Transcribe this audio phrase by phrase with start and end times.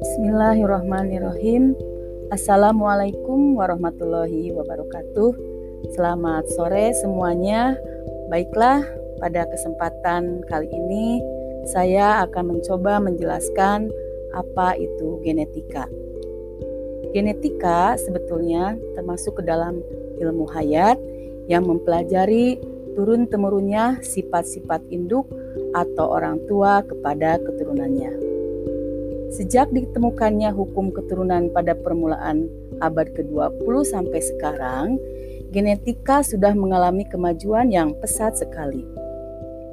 [0.00, 1.76] Bismillahirrahmanirrahim.
[2.32, 5.36] Assalamualaikum warahmatullahi wabarakatuh.
[5.92, 7.76] Selamat sore semuanya.
[8.32, 8.80] Baiklah,
[9.20, 11.20] pada kesempatan kali ini
[11.68, 13.92] saya akan mencoba menjelaskan
[14.32, 15.84] apa itu genetika.
[17.12, 19.84] Genetika sebetulnya termasuk ke dalam
[20.16, 20.96] ilmu hayat
[21.44, 22.56] yang mempelajari
[22.96, 25.28] turun-temurunnya sifat-sifat induk
[25.76, 28.29] atau orang tua kepada keturunannya.
[29.30, 32.50] Sejak ditemukannya hukum keturunan pada permulaan
[32.82, 34.98] abad ke-20 sampai sekarang,
[35.54, 38.82] genetika sudah mengalami kemajuan yang pesat sekali.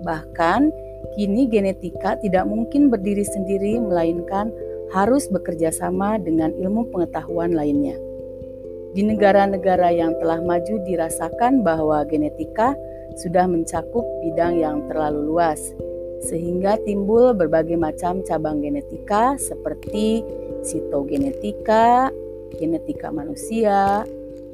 [0.06, 0.70] Bahkan,
[1.18, 4.54] kini genetika tidak mungkin berdiri sendiri melainkan
[4.94, 7.98] harus bekerja sama dengan ilmu pengetahuan lainnya.
[8.94, 12.78] Di negara-negara yang telah maju dirasakan bahwa genetika
[13.18, 15.60] sudah mencakup bidang yang terlalu luas,
[16.24, 20.26] sehingga timbul berbagai macam cabang genetika seperti
[20.66, 22.10] sitogenetika,
[22.58, 24.04] genetika manusia,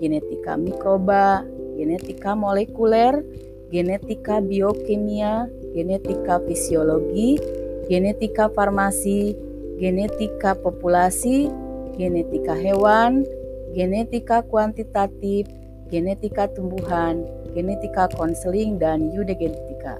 [0.03, 1.47] genetika mikroba,
[1.79, 3.23] genetika molekuler,
[3.71, 7.39] genetika biokimia, genetika fisiologi,
[7.89, 9.33] genetika farmasi,
[9.81, 11.49] genetika populasi,
[11.97, 13.25] genetika hewan,
[13.73, 15.49] genetika kuantitatif,
[15.89, 19.97] genetika tumbuhan, genetika konseling, dan eugenetika.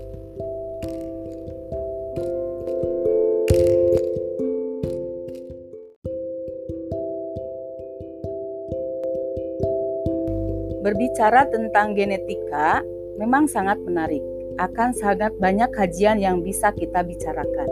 [10.84, 12.84] Berbicara tentang genetika
[13.16, 14.20] memang sangat menarik.
[14.60, 17.72] Akan sangat banyak kajian yang bisa kita bicarakan.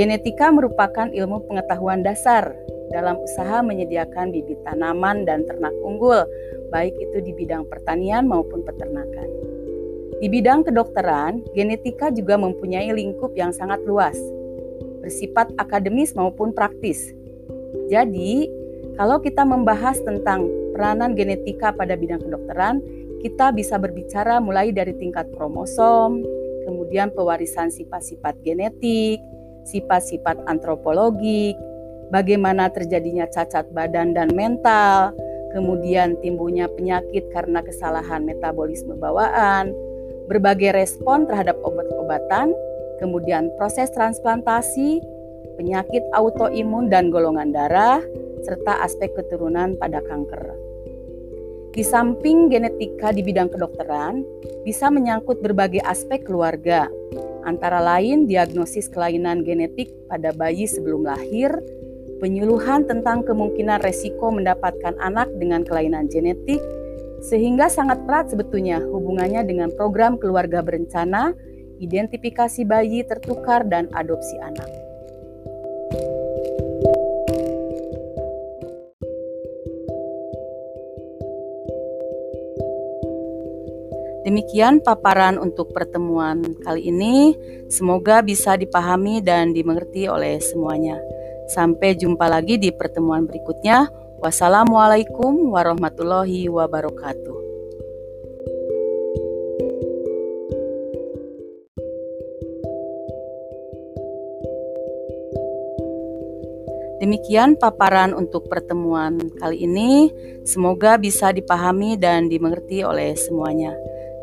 [0.00, 2.56] Genetika merupakan ilmu pengetahuan dasar
[2.88, 6.24] dalam usaha menyediakan bibit tanaman dan ternak unggul,
[6.72, 9.28] baik itu di bidang pertanian maupun peternakan.
[10.18, 14.16] Di bidang kedokteran, genetika juga mempunyai lingkup yang sangat luas,
[15.04, 17.12] bersifat akademis maupun praktis.
[17.92, 18.48] Jadi,
[18.96, 22.78] kalau kita membahas tentang peranan genetika pada bidang kedokteran,
[23.18, 26.22] kita bisa berbicara mulai dari tingkat kromosom,
[26.62, 29.18] kemudian pewarisan sifat-sifat genetik,
[29.66, 31.58] sifat-sifat antropologik,
[32.14, 35.10] bagaimana terjadinya cacat badan dan mental,
[35.50, 39.74] kemudian timbulnya penyakit karena kesalahan metabolisme bawaan,
[40.30, 42.54] berbagai respon terhadap obat-obatan,
[43.02, 45.02] kemudian proses transplantasi,
[45.58, 47.98] penyakit autoimun dan golongan darah,
[48.46, 50.54] serta aspek keturunan pada kanker.
[51.74, 54.22] Di samping genetika di bidang kedokteran,
[54.62, 56.86] bisa menyangkut berbagai aspek keluarga,
[57.42, 61.50] antara lain diagnosis kelainan genetik pada bayi sebelum lahir,
[62.18, 66.58] penyuluhan tentang kemungkinan resiko mendapatkan anak dengan kelainan genetik,
[67.22, 71.34] sehingga sangat erat sebetulnya hubungannya dengan program keluarga berencana,
[71.78, 74.87] identifikasi bayi tertukar, dan adopsi anak.
[84.28, 87.32] Demikian paparan untuk pertemuan kali ini.
[87.72, 91.00] Semoga bisa dipahami dan dimengerti oleh semuanya.
[91.48, 93.88] Sampai jumpa lagi di pertemuan berikutnya.
[94.20, 97.40] Wassalamualaikum warahmatullahi wabarakatuh.
[107.00, 110.12] Demikian paparan untuk pertemuan kali ini.
[110.44, 113.72] Semoga bisa dipahami dan dimengerti oleh semuanya.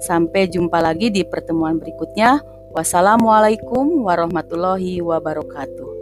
[0.03, 2.43] Sampai jumpa lagi di pertemuan berikutnya.
[2.75, 5.94] Wassalamualaikum warahmatullahi wabarakatuh.